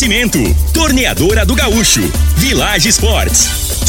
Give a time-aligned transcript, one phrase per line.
[0.00, 0.38] Oferecimento:
[0.72, 2.00] Torneadora do Gaúcho,
[2.36, 3.69] Village Sports,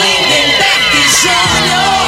[0.00, 2.00] Lindenberg Júnior.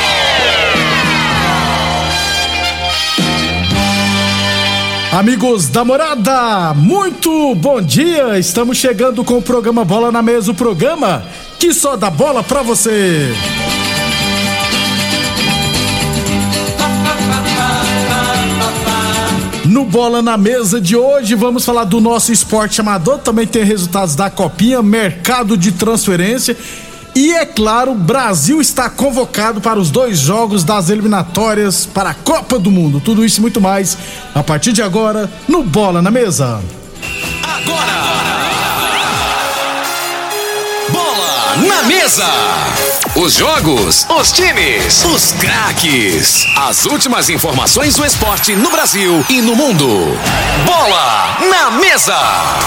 [5.12, 8.38] Amigos da morada, muito bom dia!
[8.38, 11.22] Estamos chegando com o programa Bola na Mesa o programa
[11.58, 13.30] que só dá bola pra você.
[19.66, 23.18] No Bola na Mesa de hoje, vamos falar do nosso esporte amador.
[23.18, 26.56] Também tem resultados da Copinha, mercado de transferência.
[27.14, 32.58] E é claro, Brasil está convocado para os dois jogos das eliminatórias para a Copa
[32.58, 33.00] do Mundo.
[33.00, 33.98] Tudo isso e muito mais
[34.34, 36.62] a partir de agora no Bola na Mesa.
[37.66, 38.02] Bola
[41.56, 42.24] na mesa.
[43.14, 46.46] Os jogos, os times, os craques.
[46.56, 49.86] As últimas informações do esporte no Brasil e no mundo.
[50.64, 52.16] Bola na mesa.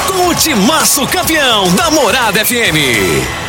[0.08, 3.45] Com o timaço campeão da Morada FM.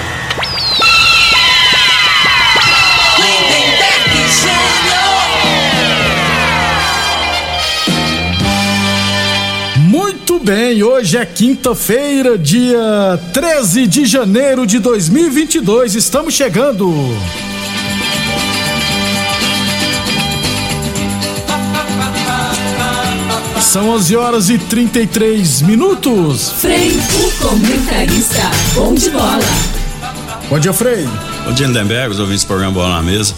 [10.47, 15.97] Bem, hoje é quinta-feira, dia 13 de janeiro de 2022.
[15.97, 16.89] Estamos chegando.
[23.61, 26.53] São 11 horas e 33 minutos.
[26.53, 28.49] Frei, o comentarista.
[28.75, 29.41] Bom de bola.
[30.49, 31.09] Bom dia, Frei.
[31.45, 33.35] Bom dia, Lindenberg, os ouvintes do programa Bola na Mesa.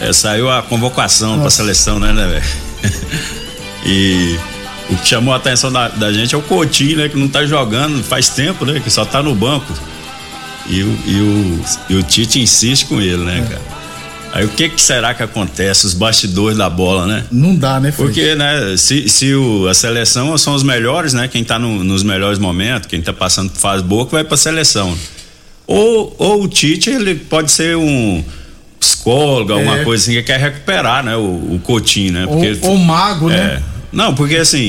[0.00, 2.94] É, saiu a convocação para a seleção, né, né, velho?
[3.84, 4.38] e
[4.90, 7.44] o que chamou a atenção da, da gente é o Coutinho, né, que não tá
[7.46, 9.72] jogando faz tempo, né, que só tá no banco.
[10.68, 13.62] E o, e o, e o Tite insiste com ele, né, cara?
[14.32, 17.24] Aí o que, que será que acontece, os bastidores da bola, né?
[17.30, 18.06] Não dá, né, Frei?
[18.08, 21.28] Porque, né, se, se o, a seleção são os melhores, né?
[21.28, 24.36] Quem tá no- nos melhores momentos, quem tá passando por fase boa, que vai pra
[24.36, 24.96] seleção.
[25.66, 28.24] Ou, ou o Tite, ele pode ser um
[28.80, 29.84] psicólogo, alguma É.
[29.84, 31.14] coisa assim, que quer recuperar, né?
[31.16, 31.20] O,
[31.54, 32.26] o Coutinho, né?
[32.26, 33.36] Ou, ou mago, é.
[33.36, 33.62] né?
[33.94, 34.68] Não, porque assim,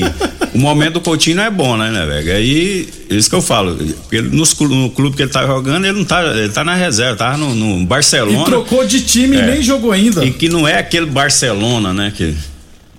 [0.54, 2.32] o momento do Coutinho não é bom, né, né, velho?
[2.36, 3.76] Aí, isso que eu falo,
[4.12, 7.16] ele, nos no clube que ele tá jogando, ele não tá, ele tá na reserva,
[7.16, 8.44] tava no, no E Barcelona.
[8.44, 9.46] trocou de time e É.
[9.46, 10.24] nem jogou ainda.
[10.24, 12.12] E que não é aquele Barcelona, né?
[12.16, 12.34] Que,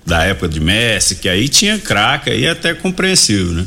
[0.06, 3.66] da época de Messi, que aí tinha craque, aí é até compreensível, né?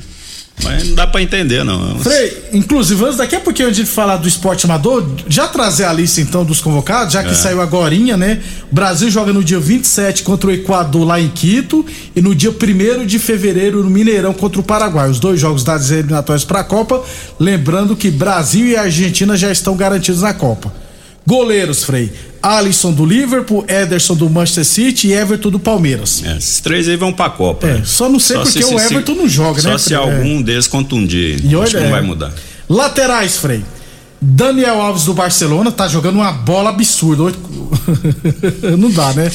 [0.63, 1.97] Mas não dá pra entender, não.
[1.99, 5.94] Frei, inclusive, antes daqui a pouquinho a gente falar do esporte amador, já trazer a
[5.94, 7.33] lista então dos convocados, já que É.
[7.33, 8.39] saiu agorinha, né?
[8.71, 11.85] O Brasil joga no dia 27 contra o Equador lá em Quito
[12.16, 15.09] e no dia 1 de fevereiro no Mineirão contra o Paraguai.
[15.09, 17.03] Os dois jogos das eliminatórias para a Copa.
[17.39, 20.73] Lembrando que Brasil e Argentina já estão garantidos na Copa.
[21.25, 22.11] Goleiros, Frei.
[22.41, 26.23] Alisson do Liverpool, Ederson do Manchester City e Everton do Palmeiras.
[26.25, 27.67] É, esses três aí vão pra Copa.
[27.67, 27.81] É, né?
[27.85, 30.01] só não sei porque o Everton não joga, só né, se Fred?
[30.01, 31.39] algum deles contundir.
[31.43, 31.91] E acho olha, que não é.
[31.91, 32.33] vai mudar.
[32.67, 33.63] Laterais, Frei.
[34.19, 37.35] Daniel Alves do Barcelona tá jogando uma bola absurda.
[38.77, 39.31] Não dá, né?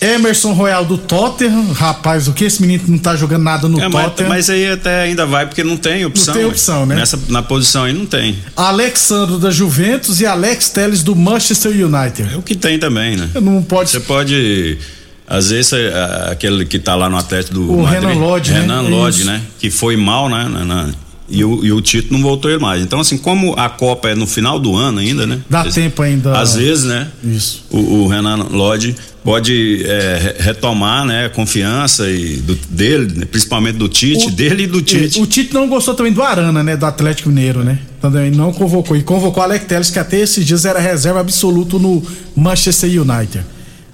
[0.00, 1.72] Emerson Royal do Tottenham.
[1.72, 4.28] Rapaz, o que esse menino não tá jogando nada no É, mas, Tottenham?
[4.28, 6.34] mas aí até ainda vai, porque não tem opção.
[6.34, 6.50] tem ué.
[6.50, 6.94] opção, né?
[6.96, 8.38] Nessa, na posição aí não tem.
[8.56, 12.32] Alexandro da Juventus e Alex Telles do Manchester United.
[12.32, 13.28] É o que tem também, né?
[13.40, 14.78] Não pode Você pode.
[15.26, 15.92] Às vezes, é,
[16.30, 18.60] aquele que tá lá no Atlético do O Madrid, Renan Lodge, né?
[18.60, 19.42] Renan É Lodge, né?
[19.58, 20.48] Que foi mal, né?
[20.48, 20.88] na- na-
[21.30, 22.82] e, o, e o Tito não voltou ele mais.
[22.82, 25.40] Então, assim, como a Copa é no final do ano ainda, né?
[25.48, 26.38] Dá tempo ainda.
[26.38, 27.08] Às vezes, né?
[27.22, 27.64] Isso.
[27.70, 31.26] O, o Renan Lodge pode é, re- retomar, né?
[31.26, 35.20] A confiança e do, dele, né, principalmente do Tite, O- dele e do Tite.
[35.20, 36.76] O Tite não gostou também do Arana, né?
[36.76, 37.78] Do Atlético Mineiro, né?
[38.00, 38.96] Também não convocou.
[38.96, 42.02] E convocou Alex Telles, que até esses dias era reserva absoluto no
[42.34, 43.44] Manchester United.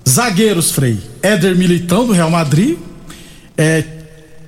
[0.08, 0.98] Zagueiros, Frei.
[1.22, 2.76] Éder Militão, do Real Madrid.
[3.56, 3.82] É,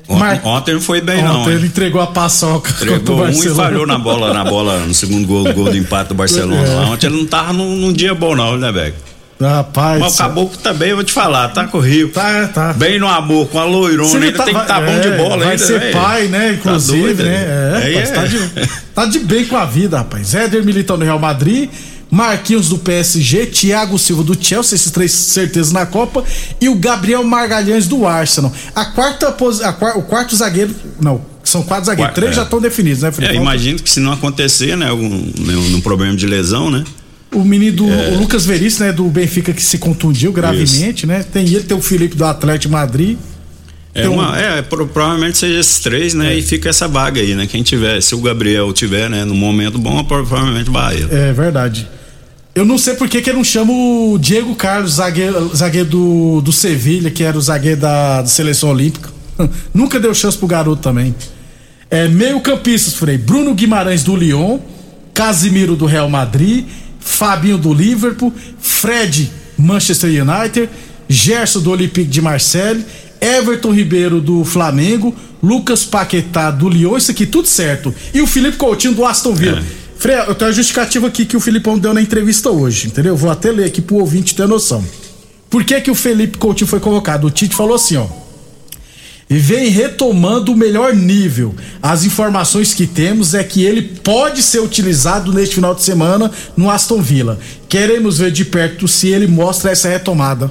[0.09, 1.41] Ontem, Mar- ontem não foi bem, não.
[1.41, 1.57] Ontem hein?
[1.57, 5.53] ele entregou a paçoca Entregou um e falhou na bola, na bola, no segundo gol,
[5.53, 6.67] gol do empate do Barcelona.
[6.67, 6.77] É.
[6.87, 8.95] Ontem ele não tava num, num dia bom, não, né, velho?
[9.41, 10.01] Rapaz.
[10.01, 12.09] Mas o caboclo também, vou te falar, tá com o Rio.
[12.09, 12.73] Tá, tá.
[12.73, 15.37] Bem no amor, com a loirona, ainda tem que vai- estar bom de é, bola
[15.45, 15.93] Vai ainda, ser velho.
[15.93, 16.53] pai, né?
[16.55, 17.35] Inclusive, Tá doido, né?
[17.35, 18.15] É, Aí rapaz, é.
[18.15, 20.35] Tá, de, tá de bem com a vida, rapaz.
[20.35, 21.69] Éder Militão do Real Madrid,
[22.11, 26.25] Marquinhos do PSG, Thiago Silva do Chelsea, esses três certezas na Copa,
[26.61, 28.53] e o Gabriel Margalhães do Arsenal.
[28.75, 32.35] A quarta a o quarto zagueiro, não, são quatro zagueiros, três é.
[32.37, 33.35] já estão definidos, né, É, Felipe?
[33.37, 36.85] imagino que se não acontecer, né, algum, nenhum, nenhum problema de lesão, né?
[37.35, 41.25] O menino do o Lucas Veríssimo, né, do Benfica que se contundiu gravemente, né?
[41.25, 43.19] Tem ele, tem o Felipe do Atlético Madrid.
[43.93, 46.37] É, Tem um- uma, é, pro- provavelmente seja esses três, né?
[46.37, 47.47] E fica essa vaga aí, né?
[47.47, 50.97] Quem tiver, se o Gabriel tiver, né, no momento bom, provavelmente vai.
[51.11, 51.89] É verdade.
[52.57, 56.41] Eu não sei por que, que ele não chama o Diego Carlos, zagueiro, zagueiro do,
[56.41, 59.11] do Sevilha, que era o zagueiro da, da seleção olímpica.
[59.75, 61.15] Nunca deu chance pro garoto também.
[61.91, 63.19] É, meio campistas, Frei.
[63.19, 64.59] Bruno Guimarães do Lyon,
[65.13, 66.65] Casimiro do Real Madrid,
[66.99, 70.71] Fabinho do Liverpool, Fred, Manchester United,
[71.07, 72.87] Gerson do Olympique de Marseille,
[73.21, 77.95] Everton Ribeiro do Flamengo, Lucas Paquetá do Lyon, isso aqui tudo certo.
[78.15, 79.63] E o Felipe Coutinho do Aston Villa.
[79.99, 83.17] Frei, eu tenho a justificativa aqui que o Filipão deu na entrevista hoje, entendeu?
[83.17, 84.85] Vou até ler aqui pro ouvinte ter noção.
[85.49, 87.27] Por que que o Felipe Coutinho foi convocado?
[87.27, 88.07] O Tite falou assim, ó
[89.29, 91.55] e vem retomando o melhor nível.
[91.83, 96.71] As informações que temos é que ele pode ser utilizado neste final de semana no
[96.71, 97.39] Aston Villa.
[97.69, 100.51] Queremos ver de perto se ele mostra essa retomada.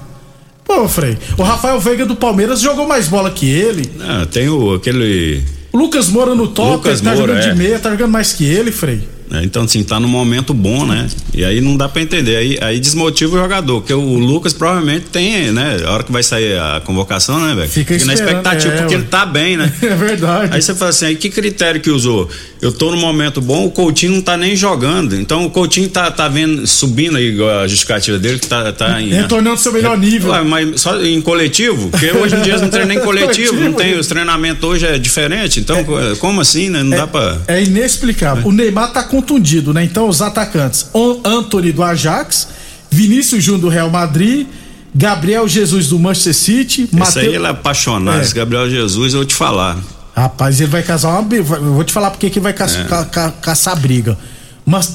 [0.66, 3.90] Pô, Frei, o Rafael Veiga do Palmeiras jogou mais bola que ele.
[4.02, 5.42] Ah, tem o, aquele.
[5.72, 7.54] O Lucas Moura no top, Lucas ele tá Moura, jogando é.
[7.54, 9.15] de meia, tá jogando mais que ele, Frei.
[9.30, 11.08] Né, Então, assim, tá num momento bom, né?
[11.34, 12.36] E aí não dá pra entender.
[12.36, 15.78] Aí, aí desmotiva o jogador, porque o Lucas provavelmente tem, né?
[15.86, 17.70] A hora que vai sair a convocação, né, velho?
[17.70, 19.72] Fica na esperando, expectativa, é, porque ele tá bem, né?
[19.86, 20.50] É verdade.
[20.54, 22.30] Aí você fala assim, aí que critério que usou?
[22.62, 25.16] Eu tô no momento bom, o Coutinho não tá nem jogando.
[25.16, 29.10] Então o Coutinho tá, tá vendo, subindo aí a justificativa dele, que tá, tá em.
[29.10, 30.32] Retornando seu melhor nível.
[30.32, 31.90] Ué, mas só em coletivo?
[31.90, 34.00] Porque hoje em dia não treina nem coletivo, não tem, Coletivo.
[34.00, 35.60] os treinamentos hoje é diferente.
[35.60, 35.78] Então,
[36.20, 36.82] como assim, né?
[36.82, 37.38] Não dá pra.
[37.48, 38.46] É inexplicável.
[38.48, 39.84] O Neymar tá contundido, né?
[39.84, 40.88] Então os atacantes:
[41.24, 42.48] Anthony do Ajax,
[42.92, 44.48] Vinícius Júnior do Real Madrid,
[44.94, 48.22] Gabriel Jesus do Manchester City, Esse Mateu- aí ele é apaixonado, É.
[48.22, 49.78] esse Gabriel Jesus, eu vou te falar.
[50.16, 51.42] Rapaz, ele vai casar uma.
[51.42, 52.84] vou te falar porque que ele vai ca- É.
[52.86, 54.18] ca- ca- caçar briga.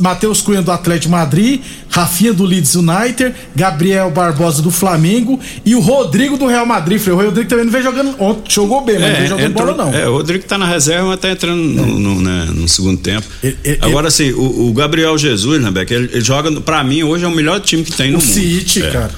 [0.00, 5.80] Matheus Cunha do Atlético Madrid, Rafinha do Leeds United, Gabriel Barbosa do Flamengo e o
[5.80, 6.98] Rodrigo do Real Madrid.
[7.00, 8.14] Frei, O Rodrigo também não vem jogando.
[8.18, 9.94] Ontem jogou bem, mas não vem jogando entrou- bola, não.
[9.96, 13.24] é, o Rodrigo tá na reserva, mas tá entrando no, no, né, no segundo tempo.
[13.42, 17.02] Ele- ele- Agora, assim, o, o Gabriel Jesus, né, Beck, ele, ele joga, pra mim,
[17.04, 18.32] hoje é o melhor time que tem no O mundo.
[18.32, 18.90] City, É.
[18.90, 19.10] cara.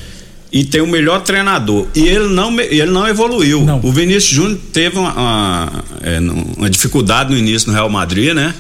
[0.52, 1.86] E tem o melhor treinador.
[1.94, 3.64] E ele não, ele não evoluiu.
[3.64, 3.80] Não.
[3.82, 5.72] O Vinícius Júnior teve uma, uma,
[6.02, 6.20] é,
[6.58, 8.54] uma dificuldade no início no Real Madrid, né?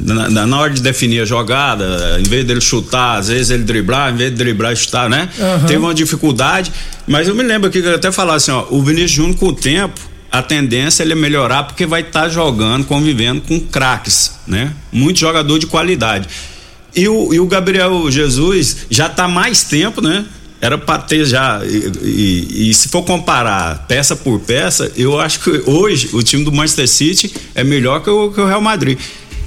[0.00, 3.64] Na, na- na hora de definir a jogada, em vez dele chutar, às vezes ele
[3.64, 5.28] driblar, em vez de driblar e chutar, né?
[5.40, 5.66] Aham.
[5.66, 6.70] Teve uma dificuldade.
[7.06, 9.46] Mas eu me lembro aqui que eu até falar assim, ó, o Vinícius Júnior com
[9.48, 9.98] o tempo,
[10.30, 14.72] a tendência é ele melhorar porque vai estar jogando, convivendo com craques, né?
[14.92, 16.28] Muito jogador de qualidade.
[16.94, 20.24] E o, e o Gabriel Jesus já tá mais tempo, né?
[20.60, 21.60] Era pra ter já.
[21.64, 26.44] E, e- e se for comparar peça por peça, eu acho que hoje o time
[26.44, 28.98] do Manchester City é melhor que o, que o Real Madrid.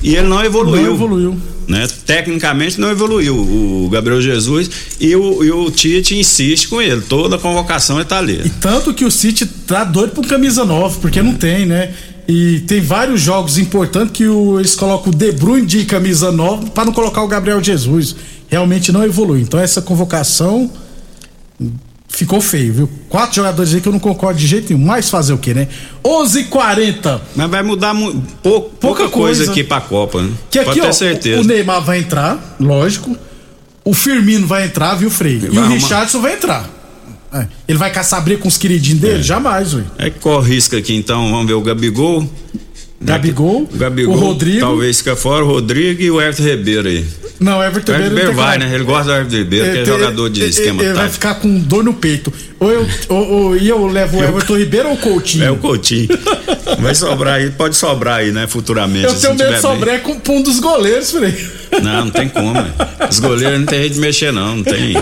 [0.04, 0.84] E ele não evoluiu.
[0.86, 1.38] Não evoluiu.
[1.68, 1.88] Né?
[2.06, 7.02] Tecnicamente não evoluiu o Gabriel Jesus e o, e o Tite insiste com ele.
[7.02, 8.42] Toda a convocação tá ali.
[8.44, 11.94] E tanto que o City tá doido por camisa nova, porque não tem, né?
[12.28, 16.66] E tem vários jogos importantes que o- eles colocam o De Bruyne de camisa nova
[16.72, 18.16] para não colocar o Gabriel Jesus.
[18.50, 19.42] Realmente não evolui.
[19.42, 20.70] Então essa convocação
[22.12, 22.90] ficou feio, viu?
[23.10, 24.86] Quatro jogadores aí que eu não concordo de jeito nenhum.
[24.86, 25.68] Mas fazer o quê, né?
[26.04, 27.20] 11:40.
[27.36, 29.52] Mas vai mudar mu- pouco, pouca, coisa, coisa.
[29.52, 30.32] aqui pra Copa, né?
[30.50, 31.42] Que Pode aqui, ter ó, certeza.
[31.42, 33.18] o Neymar vai entrar, lógico.
[33.84, 35.40] O Firmino vai entrar, viu, Frei?
[35.42, 35.68] E o arrumar.
[35.76, 36.70] Richardson vai entrar.
[37.34, 37.48] É.
[37.68, 39.24] Ele vai caçar briga com os queridinhos dele?
[39.24, 39.84] Jamais, ué.
[39.98, 42.30] É que corre risco aqui então, vamos ver o Gabigol.
[43.04, 44.60] Gabigol, O Gabigol, o Rodrigo.
[44.60, 47.06] talvez fica fora, o Rodrigo e o Everton Ribeiro aí.
[47.42, 48.72] Não, Everton Ribeiro vai, né?
[48.74, 51.14] Ele gosta do Everton Ribeiro, que é tem- jogador de ele- esquema Ele vai tático.
[51.14, 52.32] ficar com dor no peito.
[52.60, 55.44] Ou eu, ou, ou- e eu levo o Everton Ribeiro ou o Coutinho?
[55.46, 56.08] É o Coutinho.
[56.80, 59.06] Vai sobrar aí, pode sobrar aí, né, futuramente.
[59.06, 61.32] eu tenho medo de sobrar com um dos goleiros, Frei.
[61.32, 61.82] bem.
[61.82, 62.54] Não, não tem como.
[62.54, 62.74] velho.
[63.10, 64.58] Os goleiros não tem jeito de mexer, não.
[64.58, 64.96] Não tem.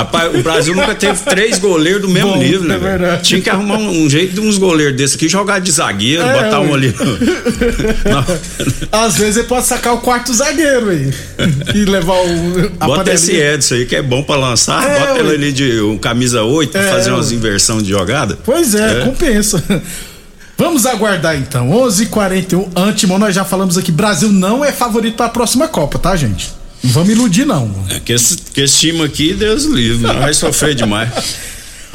[0.00, 2.74] Rapaz, o Brasil nunca teve três goleiros do mesmo Bom, nível, né?
[2.74, 3.22] é verdade.
[3.22, 6.42] Tinha que arrumar um, um jeito de uns goleiros desses aqui, jogar de zagueiro, É,
[6.44, 6.94] botar um ali.
[8.92, 11.10] Às vezes ele pode sacar o quarto zagueiro aí.
[11.74, 12.72] e levar o.
[12.80, 13.54] a Bota esse panelinha.
[13.54, 14.82] Edson aí que é bom pra lançar.
[14.88, 18.38] É, bota ele ali de um camisa 8 pra É, fazer umas inversão de jogada.
[18.44, 19.04] Pois é, É.
[19.04, 19.62] compensa.
[20.56, 21.70] Vamos aguardar então.
[21.70, 23.90] 11:41 Antemão, nós já falamos aqui.
[23.90, 26.52] Brasil não é favorito para a próxima Copa, tá, gente?
[26.82, 27.70] Não vamos iludir, não.
[27.90, 31.10] É que esse, que esse time aqui, Deus livre, não vai sofrer demais.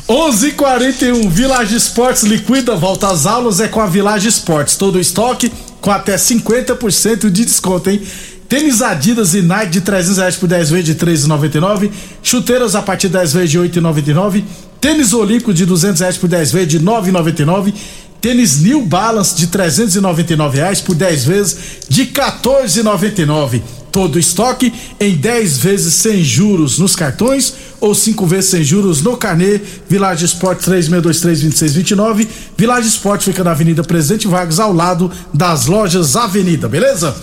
[0.08, 4.76] 11:41 Village Esportes liquida, volta às aulas é com a Village Esportes.
[4.76, 5.52] Todo o estoque
[5.82, 8.02] com até 50% de desconto, hein?
[8.48, 11.90] Tênis Adidas e Nike de 300 reais por 10 vezes de 3,99.
[12.22, 14.44] Chuteiras a partir de 10 vezes de 8,99.
[14.80, 17.74] Tênis Olímpico de 200 reais por 10 vezes de 9,99.
[18.22, 21.58] Tênis New Balance de 399 reais por 10 vezes
[21.90, 23.62] de 14,99.
[23.96, 29.16] Todo estoque em 10 vezes sem juros nos cartões ou 5 vezes sem juros no
[29.16, 29.62] carnê.
[29.88, 32.28] Village Sport 36232629.
[32.58, 37.16] Village Sport fica na Avenida Presidente Vargas ao lado das lojas Avenida, beleza?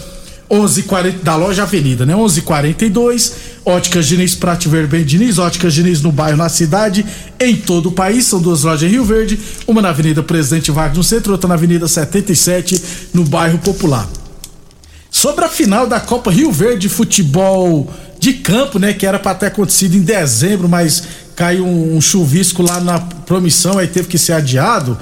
[0.48, 2.14] 11:40 da loja Avenida, né?
[2.16, 3.32] 11:42.
[3.66, 7.04] Óticas Diniz Prate Verben Diniz, Óticas Diniz no bairro, na cidade,
[7.38, 8.24] em todo o país.
[8.24, 11.54] São duas lojas em Rio Verde, uma na Avenida Presidente Vargas no centro, outra na
[11.54, 14.08] Avenida 77 no bairro Popular.
[15.22, 17.88] Sobre a final da Copa Rio Verde Futebol
[18.18, 21.04] de Campo, né, que era para ter acontecido em dezembro, mas
[21.36, 24.98] caiu um, um chuvisco lá na promissão, aí teve que ser adiado.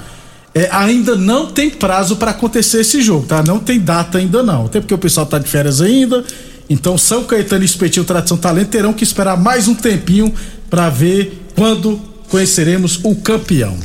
[0.53, 3.41] É, ainda não tem prazo para acontecer esse jogo, tá?
[3.41, 4.67] Não tem data ainda não.
[4.67, 6.23] Até porque o pessoal tá de férias ainda.
[6.69, 10.31] Então São Caetano e Espetinho Tradição Talento terão que esperar mais um tempinho
[10.69, 11.99] para ver quando
[12.29, 13.75] conheceremos o campeão.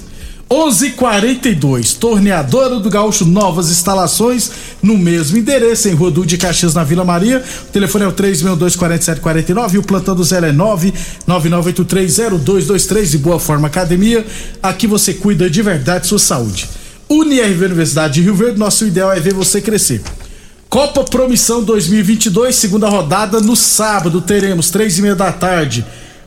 [0.49, 4.49] 11:42 Torneadora do Gaúcho, novas instalações
[4.81, 7.43] no mesmo endereço em Rua de Caxias na Vila Maria.
[7.69, 13.67] O telefone é o 3624749 e o plantão do Zé é 999830223 de Boa Forma
[13.67, 14.25] Academia.
[14.62, 16.69] Aqui você cuida de verdade sua saúde.
[17.09, 20.00] UniRV Universidade de Rio Verde, nosso ideal é ver você crescer.
[20.69, 25.85] Copa Promissão 2022, segunda rodada no sábado teremos três e meia da tarde.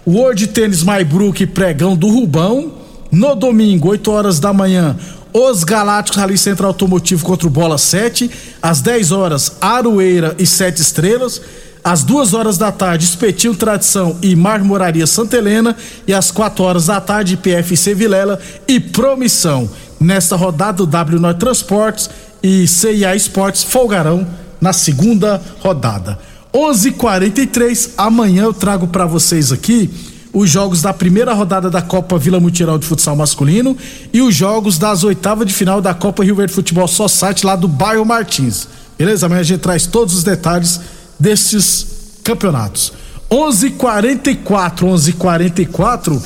[0.08, 2.79] World Tênis Maibrook Pregão do Rubão.
[3.12, 4.96] No domingo, 8 horas da manhã,
[5.34, 8.30] os Galácticos Rally Centro Automotivo contra o Bola 7.
[8.62, 11.42] Às 10 horas, Aroeira e Sete Estrelas.
[11.84, 15.76] Às 2 horas da tarde, Espetinho Tradição e Marmoraria Santa Helena.
[16.08, 19.70] E às 4 horas da tarde, PFC Vilela e Promissão.
[20.00, 22.10] Nesta rodada, o W Norte Transportes
[22.44, 24.28] e CIA Esportes folgarão
[24.62, 26.18] na segunda rodada.
[26.54, 29.90] 11:43 amanhã eu trago para vocês aqui
[30.34, 33.76] os jogos da primeira rodada da Copa Vila Mutirão de Futsal Masculino
[34.14, 37.68] e os jogos das oitavas de final da Copa Rio Verde Futebol Society lá do
[37.68, 38.68] bairro Martins.
[38.98, 39.26] Beleza?
[39.26, 40.80] Amanhã a gente traz todos os detalhes
[41.20, 41.88] desses
[42.24, 42.94] campeonatos.
[43.30, 46.22] 11:44, 11:44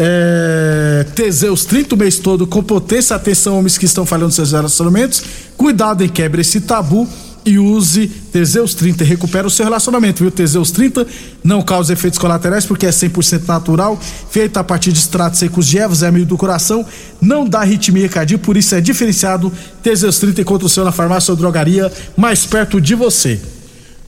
[0.00, 3.16] é, Teseus 30 o mês todo com potência.
[3.16, 5.22] Atenção, homens que estão falhando seus relacionamentos.
[5.56, 7.08] Cuidado em quebre esse tabu
[7.44, 10.30] e use Teseus 30 e recupera o seu relacionamento, viu?
[10.30, 11.06] Teseus 30
[11.42, 13.98] não causa efeitos colaterais porque é 100% natural,
[14.30, 16.84] feito a partir de extratos secos de ervas, é amigo do coração,
[17.20, 19.52] não dá arritmia cardíaca, por isso é diferenciado.
[19.82, 23.40] Teseus 30 encontra o seu na farmácia ou drogaria mais perto de você.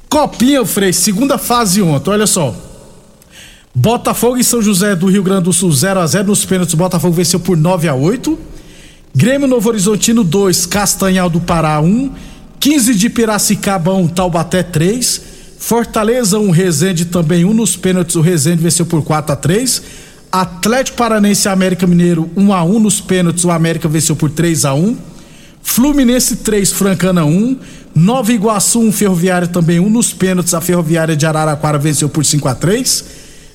[0.09, 2.55] Copinha, Frei, segunda fase ontem, olha só.
[3.75, 6.75] Botafogo e São José do Rio Grande do Sul 0 a 0 nos pênaltis.
[6.75, 8.37] Botafogo venceu por 9 a 8.
[9.15, 12.13] Grêmio Novo Horizontino 2, Castanhal do Pará 1.
[12.61, 15.23] 15 de Piracicaba 1, Taubaté 3.
[15.59, 18.17] Fortaleza 1, Resende também 1 nos pênaltis.
[18.17, 19.83] O Resende venceu por 4 a 3.
[20.31, 23.45] Atlético Paranense e América Mineiro 1 a 1 nos pênaltis.
[23.45, 24.95] O América venceu por 3 a 1.
[25.63, 27.57] Fluminense 3, Francana 1.
[27.95, 30.53] Nova Iguaçu 1, Ferroviária também 1 nos pênaltis.
[30.53, 33.05] A Ferroviária de Araraquara venceu por 5 a 3.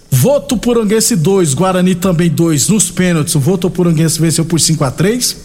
[0.09, 3.35] Votuporanguense 2, Guarani também 2 nos pênaltis.
[3.35, 5.37] O Votuporanguense venceu por 5 a 3.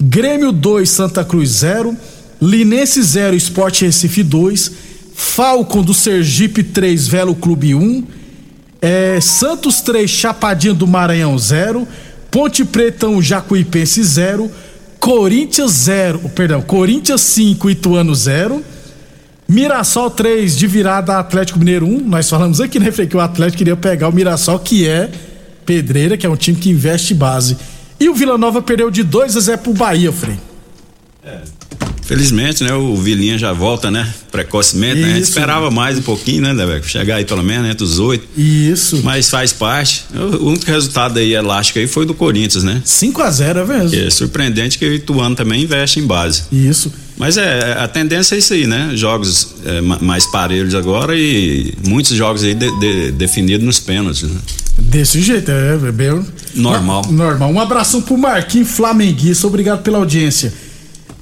[0.00, 1.96] Grêmio 2, Santa Cruz 0.
[2.42, 4.72] Linense 0, Esporte Recife 2.
[5.14, 8.04] Falcon do Sergipe 3, Velo Clube 1.
[8.80, 11.86] É, Santos 3, Chapadinha do Maranhão 0.
[12.32, 14.50] Ponte Preta 1, Jacuipense 0.
[14.98, 18.64] Corinthians 0, perdão, Corinthians 5, Ituano 0.
[19.48, 22.00] Mirassol 3 de virada Atlético Mineiro 1.
[22.00, 25.10] Nós falamos aqui, né, Frei, que o Atlético queria pegar o Mirassol, que é
[25.64, 27.56] pedreira, que é um time que investe base.
[28.00, 30.38] E o Vila Nova perdeu de 2 a 0 pro Bahia, Frei.
[31.24, 31.61] É.
[32.02, 32.74] Felizmente, né?
[32.74, 34.12] O Vilinha já volta, né?
[34.30, 35.12] Precocemente, né?
[35.12, 36.86] A gente esperava mais um pouquinho, né, Debeco?
[36.86, 38.26] Chegar aí pelo menos entre os oito.
[38.36, 39.00] Isso.
[39.02, 40.04] Mas faz parte.
[40.14, 42.82] O único resultado aí elástico aí foi do Corinthians, né?
[42.84, 43.98] 5 a 0 é mesmo.
[43.98, 46.42] É surpreendente que o Ituano também investe em base.
[46.50, 46.92] Isso.
[47.16, 48.90] Mas é, a tendência é isso aí, né?
[48.94, 54.40] Jogos é, mais parelhos agora e muitos jogos aí de, de, definidos nos pênaltis, né?
[54.78, 56.24] Desse jeito, é, é bem.
[56.54, 57.06] Normal.
[57.10, 57.52] Normal.
[57.52, 60.52] Um abração pro Marquinhos Flamenguista, obrigado pela audiência.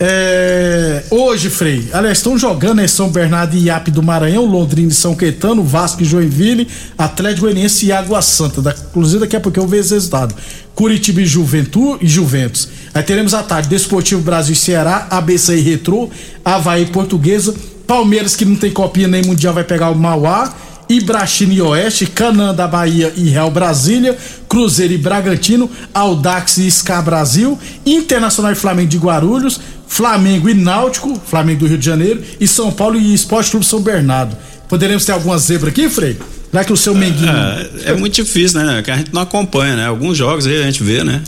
[0.02, 4.94] É, hoje, Frei, aliás, estão jogando né, São Bernardo e Iap do Maranhão, Londrina e
[4.94, 6.66] São Caetano, Vasco e Joinville,
[6.96, 8.62] Atlético Goianiense e Água Santa.
[8.62, 10.34] Da, inclusive, daqui a pouco eu vejo esse resultado.
[10.74, 12.68] Curitiba e e Juventus.
[12.94, 16.08] Aí teremos à tarde Desportivo Brasil e Ceará, ABC e Retrô,
[16.42, 17.54] Havaí Portuguesa,
[17.86, 20.50] Palmeiras, que não tem copinha nem mundial, vai pegar o Mauá.
[20.90, 24.18] Ibrachina e Oeste, Canã da Bahia e Real Brasília,
[24.48, 27.56] Cruzeiro e Bragantino, Audax e Scar Brasil,
[27.86, 32.72] Internacional e Flamengo de Guarulhos, Flamengo e Náutico, Flamengo do Rio de Janeiro, e São
[32.72, 34.36] Paulo e Esporte Clube São Bernardo.
[34.68, 36.16] Poderemos ter alguma zebra aqui, Frei?
[36.50, 37.30] Será que o seu Menguinho.
[37.30, 38.82] É, é muito difícil, né?
[38.82, 39.86] Que a gente não acompanha, né?
[39.86, 41.22] Alguns jogos aí a gente vê, né?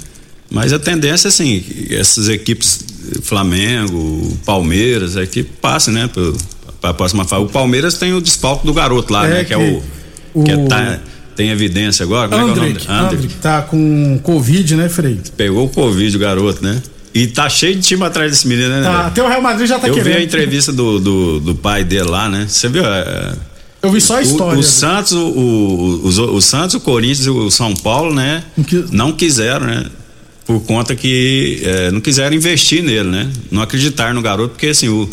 [0.51, 2.81] Mas a tendência, assim, essas equipes,
[3.23, 6.11] Flamengo, Palmeiras, é que passem, né?
[6.13, 6.33] Para
[6.83, 7.43] a próxima fase.
[7.45, 9.39] O Palmeiras tem o desfalque do garoto lá, É né?
[9.41, 9.83] Que, que é o.
[10.35, 10.99] o- Que é, tá,
[11.37, 12.29] tem evidência agora.
[12.29, 12.71] Como é que é o nome?
[12.71, 15.19] Andrick, Andrick, tá com Covid, né, Frei?
[15.37, 16.83] Pegou o Covid, o garoto, né?
[17.15, 18.83] E tá cheio de time atrás desse menino, né?
[18.83, 20.15] Tá, até o Real Madrid já tá Eu querendo.
[20.15, 22.47] vi a entrevista do, do, do pai dele lá, né?
[22.49, 22.83] Você viu?
[22.87, 23.35] é,
[23.83, 24.59] Eu vi só a o, história.
[24.59, 28.43] o Santos, o, o, o Santos, o Corinthians e o São Paulo, né?
[28.57, 29.85] Não quis- Não quiseram, né?
[30.47, 33.31] Por conta que é, não quiseram investir nele, né?
[33.51, 35.09] Não acreditaram no garoto, porque assim, o,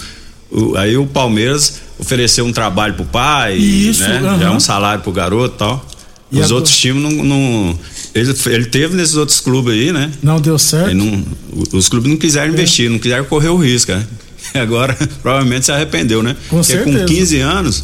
[0.52, 4.18] o- aí o Palmeiras ofereceu um trabalho pro pai, Isso, né?
[4.24, 4.40] aham.
[4.40, 5.86] Já um salário pro garoto e tal.
[6.32, 6.56] E Os agora?
[6.58, 7.24] outros times não.
[7.24, 7.80] não
[8.14, 10.12] ele, ele teve nesses outros clubes aí, né?
[10.22, 10.94] Não deu certo.
[10.96, 11.24] Não-
[11.74, 12.20] os clubes não É.
[12.20, 14.06] quiseram investir, não quiseram correr o risco, né?
[14.54, 16.36] Agora, provavelmente se arrependeu, né?
[16.50, 17.00] Com Porque certeza.
[17.00, 17.84] com 15 anos.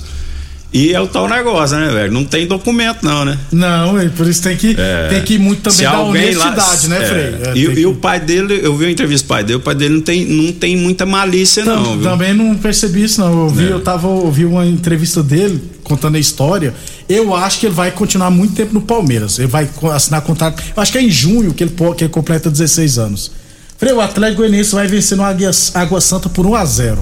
[0.78, 2.12] E é o tal negócio, né, velho?
[2.12, 3.38] Não tem documento, não, né?
[3.50, 5.08] Não, é, por isso tem que, É.
[5.10, 7.24] tem que muito também Se da alguém lá- honestidade, né, é, Frei?
[7.24, 9.62] É, e, e que- o pai dele, eu vi a entrevista do pai dele, o
[9.62, 12.04] pai dele não tem, não tem muita malícia, não, viu?
[12.04, 13.44] Também não percebi isso, não.
[13.46, 13.72] Eu vi, É.
[13.72, 16.74] eu tava ouvi uma entrevista dele contando a história.
[17.08, 19.40] Eu acho que ele vai continuar muito tempo no Palmeiras.
[19.40, 20.62] Ele vai assinar contrato.
[20.76, 23.32] Eu acho que é em junho que ele, que ele completa 16 anos.
[23.78, 27.00] Frei, o Atlético Goianiense vai vencer no Água Santa por 1 a 0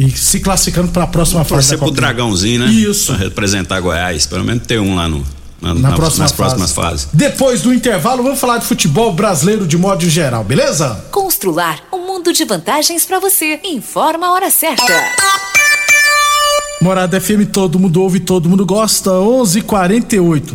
[0.00, 1.70] E se classificando para a próxima fase.
[1.70, 1.90] Torcer da pro.
[1.92, 2.66] Dragãozinho, né?
[2.70, 3.06] Isso.
[3.12, 4.26] Pra representar Goiás.
[4.26, 5.26] Pelo menos ter um lá no,
[5.60, 6.36] na, Na na- próxima nas fase.
[6.54, 7.08] próximas fases.
[7.12, 11.04] Depois do intervalo, vamos falar de futebol brasileiro de modo geral, beleza?
[11.10, 13.58] Constrular um mundo de vantagens para você.
[13.64, 14.84] Informa a hora certa.
[16.80, 19.10] Morada FM, todo mundo ouve, todo mundo gosta.
[19.10, 20.54] 11:48.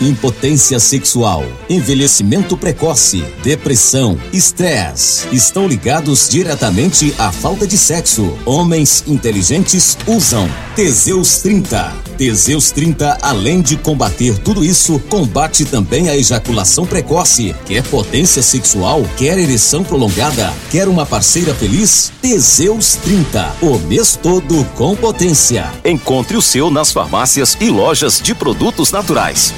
[0.00, 8.36] impotência sexual, envelhecimento precoce, depressão, estresse estão ligados diretamente à falta de sexo.
[8.44, 12.08] Homens inteligentes usam Teseus 30.
[12.16, 17.54] Teseus 30, além de combater tudo isso, combate também a ejaculação precoce.
[17.64, 19.04] Quer potência sexual?
[19.16, 20.52] Quer ereção prolongada?
[20.70, 22.12] Quer uma parceira feliz?
[22.20, 23.56] Teseus 30.
[23.62, 25.70] O mês todo com potência.
[25.84, 29.54] Encontre o seu nas farmácias e lojas de produtos naturais.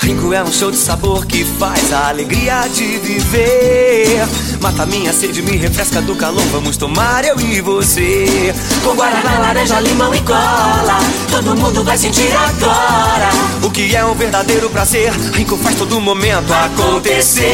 [0.00, 4.26] Rinco é um show de sabor que faz a alegria de viver.
[4.58, 6.42] Mata minha sede, me refresca do calor.
[6.50, 8.54] Vamos tomar eu e você.
[8.82, 10.98] Com guaraná, laranja, limão e cola.
[11.30, 13.28] Todo mundo vai sentir agora.
[13.62, 15.12] O que é um verdadeiro prazer.
[15.34, 17.44] Rinco faz todo momento acontecer.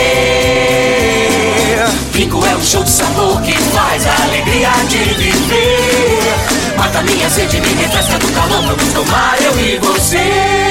[2.14, 6.76] Rinco é um show de sabor que faz a alegria de viver.
[6.76, 8.62] Mata minha sede, me refresca do calor.
[8.62, 10.65] Vamos tomar eu e você.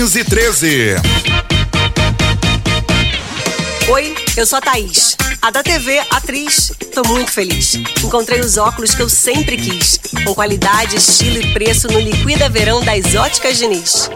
[3.87, 6.71] Oi, eu sou a Thaís, a da TV, atriz.
[6.91, 7.75] Tô muito feliz.
[8.03, 12.83] Encontrei os óculos que eu sempre quis, com qualidade, estilo e preço no Liquida Verão
[12.83, 14.09] das Óticas Diniz.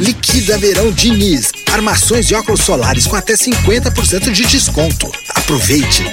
[0.00, 1.50] Liquida Verão Diniz.
[1.72, 5.10] Armações de óculos solares com até 50% de desconto.
[5.34, 6.04] Aproveite!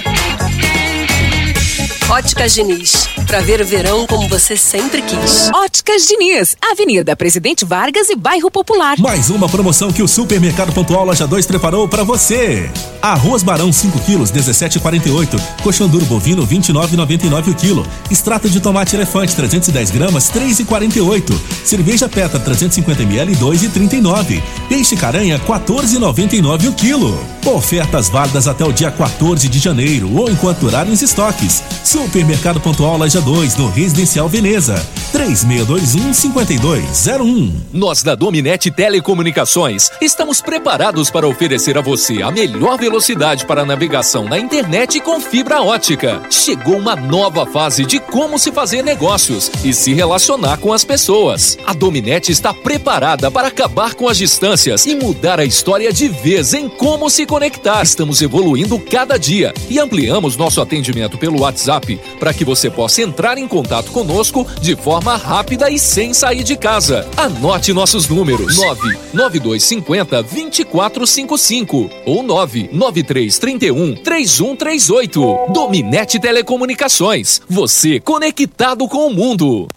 [2.10, 5.50] Óticas Diniz, pra ver o verão como você sempre quis.
[5.54, 8.98] Óticas Diniz, Avenida Presidente Vargas e Bairro Popular.
[8.98, 12.70] Mais uma promoção que o Supermercado Pontual Loja 2 preparou para você.
[13.00, 15.40] Arroz Barão 5 quilos, 17,48.
[15.62, 17.86] Coxão duro bovino, 29,99 o quilo.
[18.10, 21.34] Extrato de tomate elefante, 310 gramas, 3,48.
[21.64, 24.42] Cerveja Petra, 350 ml, 2,39.
[24.68, 27.18] Peixe caranha, 14,99 o quilo.
[27.46, 31.62] Ofertas válidas até o dia 14 de janeiro ou enquanto durarem os estoques.
[31.94, 34.74] Supermercado Pontual Loja 2, no Residencial Veneza.
[35.12, 37.52] 3621-5201.
[37.72, 44.24] Nós da Dominete Telecomunicações estamos preparados para oferecer a você a melhor velocidade para navegação
[44.24, 46.20] na internet com fibra ótica.
[46.30, 51.56] Chegou uma nova fase de como se fazer negócios e se relacionar com as pessoas.
[51.64, 56.54] A Dominete está preparada para acabar com as distâncias e mudar a história de vez
[56.54, 57.84] em como se conectar.
[57.84, 61.83] Estamos evoluindo cada dia e ampliamos nosso atendimento pelo WhatsApp
[62.18, 66.56] para que você possa entrar em contato conosco de forma rápida e sem sair de
[66.56, 67.06] casa.
[67.16, 75.52] Anote nossos números: 99250 2455 ou 99331 3138.
[75.52, 77.40] Dominete Telecomunicações.
[77.48, 79.68] Você conectado com o mundo.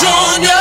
[0.00, 0.55] Júnior.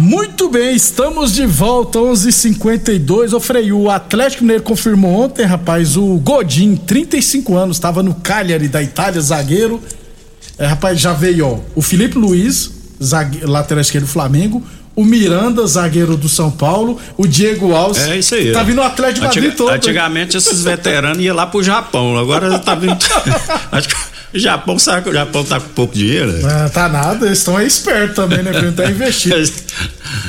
[0.00, 3.34] Muito bem, estamos de volta, 11:52.
[3.34, 8.66] Ô Frei, o Atlético Mineiro confirmou ontem, rapaz, o Godin, 35 anos, estava no Cagliari
[8.66, 9.78] da Itália, zagueiro.
[10.58, 12.70] É, rapaz, já veio, ó, o Felipe Luiz,
[13.02, 13.44] zague...
[13.44, 14.62] lateral esquerdo do Flamengo,
[14.96, 18.00] o Miranda, zagueiro do São Paulo, o Diego Alves.
[18.08, 18.52] É isso aí.
[18.52, 19.70] Tá vindo o Atlético de Madrid Antiga- todo.
[19.70, 22.96] Antigamente esses veteranos iam lá pro Japão, agora tá vindo.
[24.32, 26.30] O Japão sabe que o Japão tá com pouco dinheiro.
[26.32, 26.40] né?
[26.44, 28.52] Ah, tá nada, eles estão aí espertos também, né?
[28.52, 29.52] Porque não tá investindo.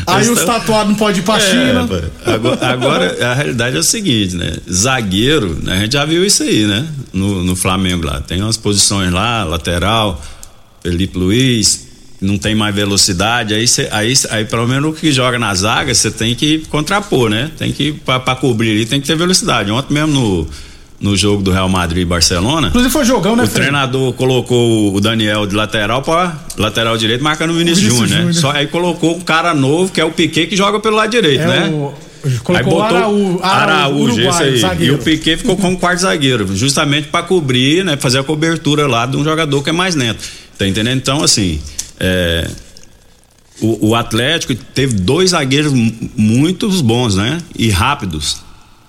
[0.07, 1.87] Aí os tão- tatuados não podem ir pra É, China.
[2.25, 4.53] agora, agora, a realidade é o seguinte, né?
[4.71, 5.73] Zagueiro, né?
[5.73, 6.87] a gente já viu isso aí, né?
[7.13, 8.19] No, no Flamengo lá.
[8.21, 10.19] Tem umas posições lá, lateral,
[10.81, 11.87] Felipe Luiz,
[12.19, 13.53] não tem mais velocidade.
[13.53, 17.29] Aí, cê, aí, aí pelo menos o que joga na zaga, você tem que contrapor,
[17.29, 17.51] né?
[17.57, 19.69] Tem que, pra cobrir ali, tem que ter velocidade.
[19.69, 20.47] Ontem mesmo no,
[21.01, 22.67] no jogo do Real Madrid e Barcelona.
[22.67, 23.61] Inclusive foi jogão, né, O Fred?
[23.61, 28.33] treinador colocou o Daniel de lateral para lateral direito, marcando o Vinícius, Vinícius Júnior, né?
[28.33, 31.41] Só aí colocou um cara novo, que é o Piquet, que joga pelo lado direito,
[31.41, 31.67] É né?
[31.69, 31.91] o-
[32.43, 34.59] colocou o Araú- Araú- Araújo, Uruguai, esse aí.
[34.59, 34.93] zagueiro.
[34.93, 37.97] E o Piquet ficou como quarto zagueiro, justamente para cobrir, né?
[37.97, 40.23] Fazer a cobertura lá de um jogador que é mais lento.
[40.57, 40.97] Tá entendendo?
[40.97, 41.59] Então, assim,
[41.99, 42.47] é,
[43.59, 47.39] o, o Atlético teve dois zagueiros mu- muito bons, né?
[47.57, 48.37] E rápidos.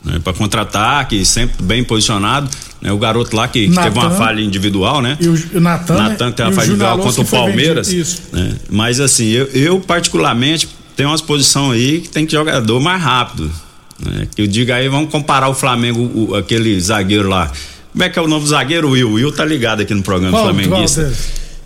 [0.04, 0.18] Né?
[0.22, 2.48] Para contra-ataque, sempre bem posicionado.
[2.80, 2.90] Né?
[2.92, 5.16] O garoto lá que, que teve uma falha individual, né?
[5.20, 6.08] E o, o Natan, né?
[6.08, 7.88] Natan que tem E uma o falha individual contra o Palmeiras.
[7.88, 8.10] vendido.
[8.32, 8.54] Né?
[8.70, 13.50] Mas assim, eu, eu particularmente tenho umas posições aí que tem que jogador mais rápido.
[14.04, 14.26] Né?
[14.34, 17.50] Que eu digo aí, vamos comparar o Flamengo, o- aquele zagueiro lá.
[17.92, 19.08] Como é que é o novo zagueiro, Will?
[19.08, 21.02] O Will tá ligado aqui no programa Qual- Flamenguista.
[21.02, 21.12] qual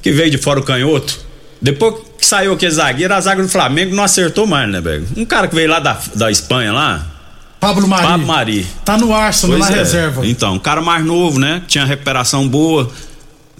[0.03, 1.19] que veio de fora o canhoto.
[1.63, 5.07] Depois que saiu aquele zagueiro, a zaga do Flamengo não acertou mais, né, velho?
[5.17, 7.07] Um cara que veio lá da, da Espanha lá.
[7.61, 8.07] Pablo Mari.
[8.07, 8.67] Pablo Mari.
[8.85, 9.75] Tá no Arsenal, na é.
[9.75, 10.27] reserva.
[10.27, 11.63] Então, um cara mais novo, né?
[11.67, 12.91] Tinha recuperação boa.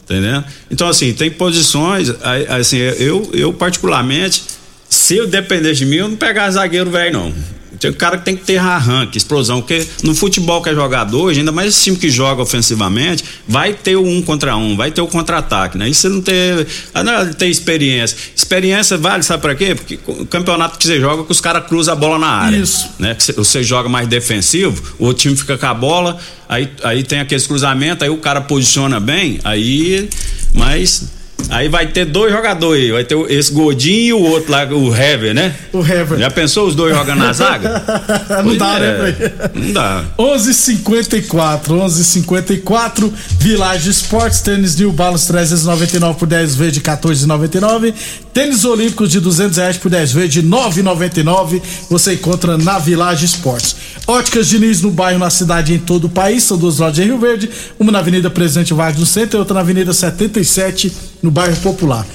[0.03, 0.45] Entendeu?
[0.71, 2.11] Então, assim, tem posições.
[2.49, 4.45] Assim, eu, eu particularmente,
[4.89, 7.35] se eu dependesse de mim, eu não pegava zagueiro velho, não.
[7.79, 11.41] Tem cara que tem que ter arranque, explosão, porque no futebol que é jogador, hoje,
[11.41, 15.01] ainda mais esse time que joga ofensivamente, vai ter o um contra um, vai ter
[15.01, 15.89] o contra-ataque, né?
[15.89, 16.67] E você não ter.
[16.95, 18.17] Ah, não, ele tem experiência.
[18.35, 19.75] Experiência vale, sabe pra quê?
[19.75, 22.57] Porque o campeonato que você joga, que os caras cruzam a bola na área.
[22.57, 22.89] Isso.
[22.99, 23.17] Né?
[23.37, 27.47] Você joga mais defensivo, o outro time fica com a bola, aí, aí tem aqueles
[27.47, 30.09] cruzamentos, aí o cara posiciona bem, aí.
[30.53, 31.17] Mas.
[31.49, 35.35] Aí vai ter dois jogadores vai ter esse Godinho e o outro lá, o Hever,
[35.35, 35.55] né?
[35.73, 36.19] O Hever.
[36.19, 37.83] Já pensou os dois jogando na zaga?
[38.43, 39.33] não Pois dá, é, né, velho?
[39.55, 40.05] Não dá.
[40.19, 43.13] 11:54, 11:54.
[43.39, 47.95] Village Sports, tênis New Balance 399 por 10 vezes de 14,99.
[48.37, 51.63] Tênis Olímpicos de 200 reais por 10 vezes de 9,99.
[51.89, 53.75] Você encontra na Village Sports.
[54.07, 56.43] Óticas Diniz no bairro, na cidade e em todo o país.
[56.43, 57.49] São duas lojas em Rio Verde.
[57.79, 62.07] Uma na Avenida Presidente Vargas no centro e outra na Avenida 77 no bairro Popular.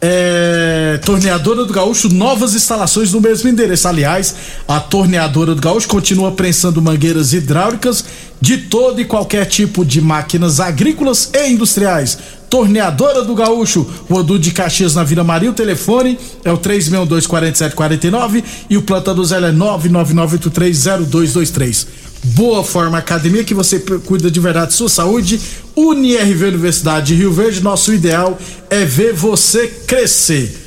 [0.00, 3.86] É, Torneadora do Gaúcho, novas instalações no mesmo endereço.
[3.86, 4.34] Aliás,
[4.66, 8.04] a Torneadora do Gaúcho continua prensando mangueiras hidráulicas
[8.40, 12.18] de todo e qualquer tipo de máquinas agrícolas e industriais.
[12.50, 15.50] Torneadora do Gaúcho, Rodu de Caxias na Vila Maria.
[15.50, 21.86] O telefone é o 362-4749 e o planta do Zé é 999830223.
[22.22, 25.40] Boa Forma Academia, que você cuida de verdade de sua saúde.
[25.76, 28.36] UniRV Universidade de Rio Verde, nosso ideal
[28.68, 30.66] é ver você crescer.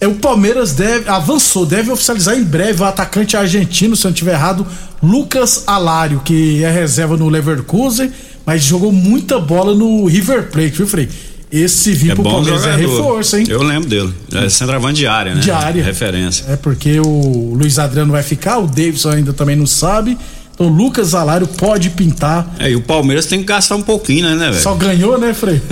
[0.00, 4.14] É, o Palmeiras deve, avançou, deve oficializar em breve o atacante argentino, se eu não
[4.14, 4.66] estiver errado,
[5.02, 8.10] Lucas Alário, que é reserva no Leverkusen,
[8.50, 11.08] mas jogou muita bola no River Plate, viu, Frei?
[11.52, 12.96] Esse vir É pro Palmeiras é jogador.
[12.96, 13.44] reforço, hein?
[13.48, 14.12] Eu lembro dele.
[14.34, 15.40] É centroavante de área, né?
[15.40, 15.84] De área.
[15.84, 16.46] Referência.
[16.48, 20.18] É porque o Luiz Adriano vai ficar, o Davidson ainda também não sabe.
[20.60, 22.54] O Lucas Alário pode pintar.
[22.58, 24.62] É, e o Palmeiras tem que gastar um pouquinho, né, velho?
[24.62, 25.58] Só ganhou, né, Frei?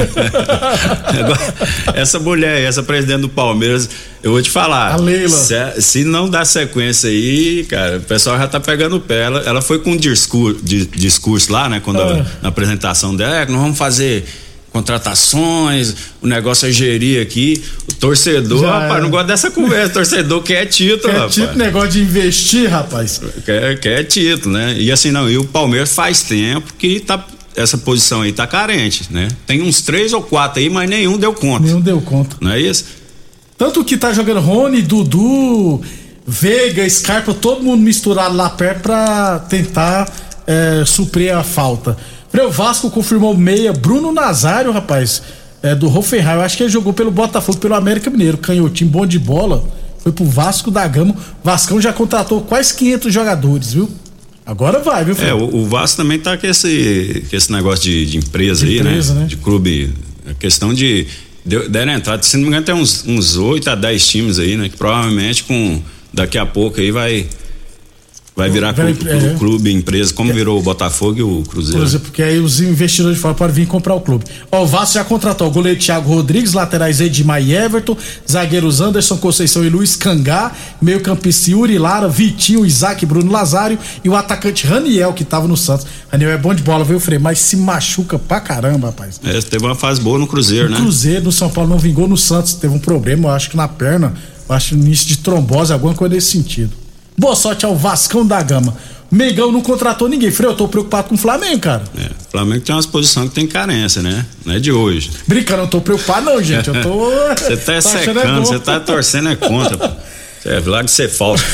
[1.20, 1.55] Agora,
[1.94, 3.87] essa mulher, aí, essa presidente do Palmeiras,
[4.22, 4.92] eu vou te falar.
[4.94, 5.29] A Leila.
[5.29, 9.24] Se, se não dá sequência aí, cara, o pessoal já tá pegando o pé.
[9.24, 11.81] Ela, ela foi com um discurso, de, discurso lá, né?
[11.85, 12.05] Quando Ah.
[12.07, 14.24] ela- na apresentação dela, é, que nós vamos fazer
[14.78, 17.62] contratações, o negócio é gerir aqui.
[17.90, 19.02] O torcedor, Já rapaz, é.
[19.02, 19.90] não gosta dessa conversa.
[19.90, 21.34] O torcedor quer título, Quer rapaz.
[21.34, 23.20] tipo negócio de investir, rapaz.
[23.44, 24.76] Quer, quer título, né?
[24.78, 27.24] E assim, não, e o Palmeiras faz tempo que tá.
[27.56, 29.26] Essa posição aí tá carente, né?
[29.44, 31.66] Tem uns três ou quatro aí, mas nenhum deu conta.
[31.66, 32.36] Nenhum deu conta.
[32.40, 32.84] Não é isso?
[33.56, 35.82] Tanto que tá jogando Rony, Dudu,
[36.24, 40.08] Veiga, Scarpa, todo mundo misturado lá perto pra tentar
[40.46, 41.96] é, suprir a falta.
[42.32, 45.22] O Vasco confirmou meia Bruno Nazário, rapaz,
[45.62, 46.34] é, do Hoffenheim.
[46.36, 48.38] Eu acho que ele jogou pelo Botafogo, pelo América Mineiro.
[48.38, 49.64] Canhotinho bom de bola.
[49.98, 51.14] Foi pro Vasco da Gama.
[51.42, 53.88] Vascão já contratou quase 500 jogadores, viu?
[54.46, 55.30] Agora vai, viu, Frei?
[55.30, 58.72] É, o, o Vasco também tá com esse, com esse negócio de, de empresa De
[58.72, 59.20] aí, empresa, né?
[59.22, 59.26] né?
[59.26, 59.92] De clube.
[60.30, 61.06] A questão de.
[61.44, 64.56] deu- Deram entrada, se não me engano, tem uns, uns 8 a 10 times aí,
[64.56, 64.68] né?
[64.68, 65.82] Que provavelmente com.
[66.14, 67.26] Daqui a pouco aí vai.
[68.38, 69.35] Vai virar Vai, clu- é.
[69.37, 71.81] clube, empresa, como virou o Botafogo e o Cruzeiro.
[71.81, 74.24] Por exemplo, porque aí os investidores de fora podem vir comprar o clube.
[74.53, 77.96] Ó, o Vasco já contratou o goleiro Thiago Rodrigues, laterais Edmar e Everton,
[78.31, 84.09] zagueiros Anderson Conceição e Luiz Cangá, meio campista Yuri Lara, Vitinho, Isaac Bruno Lazário e
[84.09, 85.85] o atacante Raniel, que tava no Santos.
[86.09, 87.18] Raniel é bom de bola, viu, Frei?
[87.18, 89.20] Mas se machuca pra caramba, rapaz.
[89.24, 90.81] É, teve uma fase boa no Cruzeiro, No né?
[90.81, 93.66] Cruzeiro, no São Paulo, não vingou no Santos, teve um problema, eu acho que na
[93.66, 94.14] perna,
[94.48, 96.70] eu acho início de trombose, alguma coisa nesse sentido.
[97.18, 98.76] Boa sorte ao Vascão da Gama.
[99.11, 100.31] Mengão não contratou ninguém.
[100.31, 101.83] Frei, eu tô preocupado com o Flamengo, cara.
[101.96, 104.24] É, o Flamengo tem umas posições que tem carência, né?
[104.44, 105.11] Não é de hoje.
[105.26, 106.68] Brincando, eu não tô preocupado, não, gente.
[106.68, 107.11] Eu tô.
[107.35, 109.96] Você tá, achando é secando, você tá torcendo é contra,
[110.44, 111.44] é lá de ser falso.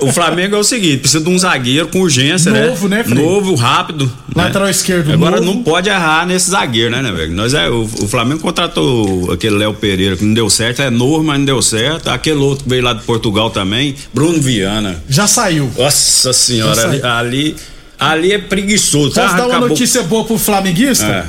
[0.00, 2.66] O Flamengo é o seguinte: precisa de um zagueiro com urgência, né?
[2.66, 3.22] Novo, né, Frei?
[3.22, 4.10] Novo, rápido.
[4.34, 4.70] Lateral né?
[4.70, 5.54] esquerdo, Agora novo.
[5.54, 7.32] não pode errar nesse zagueiro, né, né, velho?
[7.32, 11.22] Nós é, o, o Flamengo contratou aquele Léo Pereira que não deu certo, é novo,
[11.22, 12.08] mas não deu certo.
[12.08, 15.02] Aquele outro que veio lá de Portugal também, Bruno Viana.
[15.08, 15.70] Já saiu.
[15.76, 17.06] Nossa senhora, saiu.
[17.06, 17.56] ali,
[17.98, 19.14] ali é preguiçoso.
[19.14, 19.36] Posso tá?
[19.36, 21.06] dar uma Acabou- notícia boa pro flamenguista?
[21.06, 21.24] É.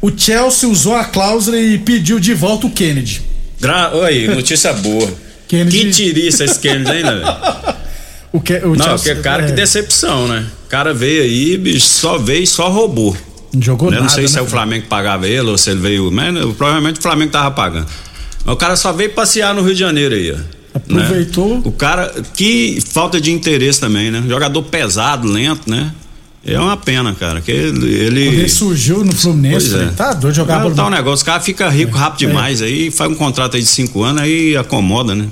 [0.00, 3.22] O Chelsea usou a cláusula e pediu de volta o Kennedy.
[3.60, 3.90] Gra...
[3.94, 5.08] Oi, notícia boa.
[5.48, 7.74] Kennedy- Que tiriça esse Kennedy ainda, velho?
[8.34, 10.44] O que, o Não, Chelsea, que cara, é, que decepção, né?
[10.66, 13.16] O cara veio aí, bicho, só veio e só roubou.
[13.52, 13.98] Não jogou Né?
[13.98, 14.08] nada.
[14.08, 14.40] Não sei se né?
[14.40, 16.10] é o Flamengo que pagava ele ou se ele veio.
[16.10, 17.86] Mas, né, provavelmente o Flamengo tava pagando.
[18.44, 20.36] Mas o cara só veio passear no Rio de Janeiro aí, ó.
[20.76, 21.58] Aproveitou.
[21.58, 21.62] Né?
[21.64, 24.24] O cara, que falta de interesse também, né?
[24.28, 25.92] Jogador pesado, lento, né?
[26.46, 27.86] É uma pena, cara, que ele.
[27.94, 28.24] ele...
[28.26, 29.86] Quando ele surgiu no Fluminense, Pois é.
[29.92, 33.14] tá doido jogar tá um negócio, o cara fica rico rápido demais aí, faz um
[33.14, 35.26] contrato aí de cinco anos, aí acomoda, né?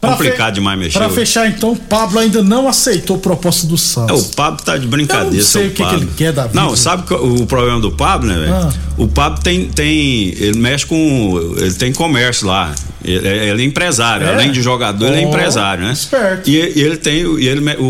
[0.00, 0.98] Pra Complicado demais mexer.
[0.98, 1.14] Pra hoje.
[1.16, 4.26] fechar, então, o Pablo ainda não aceitou a proposta do É, o Santos.
[4.34, 6.60] Pablo tá de brincadeira, Eu não sei o que que ele quer da vida.
[6.60, 8.52] Não, sabe qual- o problema do Pablo, né, velho?
[8.54, 8.72] Ah.
[8.98, 10.34] O Pablo tem, tem.
[10.38, 11.54] Ele mexe com.
[11.56, 12.74] Ele tem comércio lá.
[13.02, 14.26] Ele, é- ele é empresário.
[14.26, 14.34] É?
[14.34, 15.92] Além de jogador, ele é empresário, né?
[15.92, 16.50] esperto.
[16.50, 17.22] E, e ele tem.
[17.40, 17.82] E ele, o,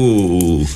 [0.63, 0.69] o,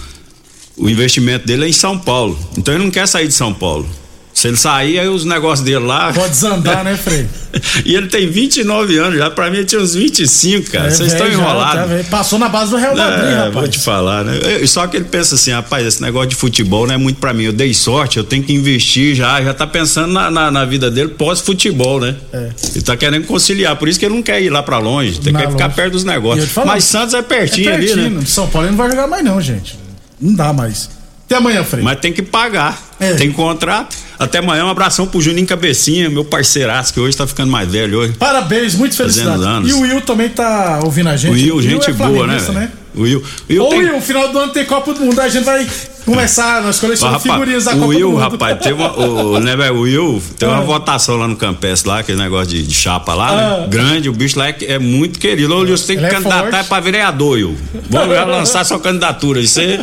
[0.81, 2.39] o investimento dele é em São Paulo.
[2.57, 3.89] Então ele não quer sair de São Paulo.
[4.33, 6.13] Se ele sair, aí os negócios dele lá.
[6.15, 7.27] Pode desandar, né, Frei?
[7.85, 9.29] e ele tem 29 anos já.
[9.29, 10.87] Pra mim, ele tinha uns 25, cara.
[10.87, 12.05] É, Vocês estão velho, já, enrolados.
[12.05, 12.11] tá.
[12.11, 13.53] Passou na base do Real Madrid, É, rapaz.
[13.55, 14.39] vou te falar, né?
[14.61, 17.35] Eu- Só que ele pensa assim, rapaz, esse negócio de futebol não é muito pra
[17.35, 17.43] mim.
[17.45, 19.43] Eu dei sorte, eu tenho que investir já.
[19.43, 22.15] Já tá pensando na, na, na vida dele pós-futebol, né?
[22.33, 22.49] É.
[22.77, 23.77] Ele tá querendo conciliar.
[23.77, 25.19] Por isso que ele não quer ir lá pra longe.
[25.21, 26.49] Tem que ficar perto dos negócios.
[26.65, 28.23] Mas Santos é pertinho, é pertinho, ali, né?
[28.25, 29.77] São Paulo ele não vai jogar mais, não, gente.
[30.21, 30.91] Não dá mais.
[31.27, 31.83] Até amanhã, Frei.
[31.83, 32.77] Mas tem que pagar.
[32.99, 33.15] É.
[33.15, 33.97] Tem contrato.
[34.19, 38.01] Até amanhã, um abração pro Juninho Cabecinha, meu parceiraço, que hoje tá ficando mais velho
[38.01, 38.13] hoje.
[38.15, 39.43] Parabéns, muito felicidade.
[39.43, 39.71] anos.
[39.71, 41.31] E o Will também tá ouvindo a gente.
[41.31, 42.37] O Will, gente é boa, né?
[42.37, 42.71] velho?
[42.95, 45.29] O Will, o Will Ô, tem- Will, final do ano tem Copa do Mundo, a
[45.29, 45.67] gente vai
[46.05, 48.19] começar, nós colecionamos figurinhas da Copa Will, do Mundo.
[48.21, 50.65] rapaz, teve uma, o, né, o Will, teve uma Ah.
[50.65, 53.61] votação lá no Campestre lá, aquele negócio de, de chapa lá, Ah.
[53.61, 53.67] né?
[53.69, 55.55] Grande, o bicho lá é, é muito querido.
[55.55, 56.69] Ô, Will, você tem que Ele é candidatar forte.
[56.69, 57.57] pra vereador, Will.
[57.89, 59.41] Vamos já lançar sua candidatura.
[59.41, 59.79] Você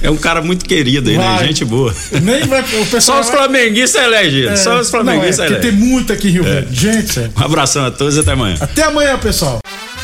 [0.00, 1.24] é um cara muito querido aí, né?
[1.36, 1.46] Vai.
[1.48, 1.92] Gente boa.
[2.22, 5.70] Nem vai, o pessoal Só os flamenguistas elegem, É, só os flamenguistas não, é, elegem.
[5.70, 6.80] tem muito aqui em Rio Verde.
[6.80, 7.18] Gente.
[7.36, 8.56] Um abração a todos e até amanhã.
[8.60, 9.58] Até amanhã, pessoal.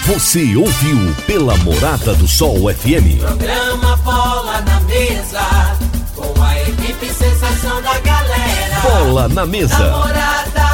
[0.08, 3.20] Você ouviu pela Morada do Sol FM.
[3.20, 5.76] Programa Bola na Mesa,
[6.16, 8.80] com a equipe sensação da galera.
[8.80, 9.78] Bola na mesa.
[9.78, 10.66] Namorada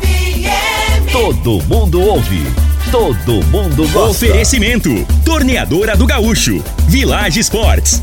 [0.00, 1.10] FM.
[1.10, 2.46] Todo mundo ouve
[2.90, 4.26] todo mundo gosta.
[4.26, 4.90] Oferecimento:
[5.24, 8.02] Torneadora do Gaúcho, Village Sports.